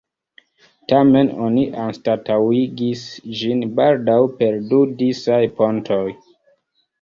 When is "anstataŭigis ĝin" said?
1.83-3.61